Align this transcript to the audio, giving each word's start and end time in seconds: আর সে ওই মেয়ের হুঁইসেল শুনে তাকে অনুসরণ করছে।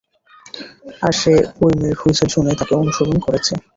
আর 1.01 1.13
সে 1.19 1.33
ওই 1.63 1.73
মেয়ের 1.79 1.97
হুঁইসেল 1.99 2.29
শুনে 2.33 2.51
তাকে 2.59 2.73
অনুসরণ 2.75 3.17
করছে। 3.25 3.53